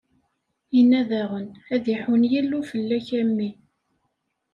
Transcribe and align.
Inna 0.79 1.01
daɣen: 1.09 1.47
Ad 1.73 1.85
iḥunn 1.93 2.23
Yillu 2.31 2.61
fell-ak, 2.71 3.07
a 3.19 3.21
mmi! 3.29 3.49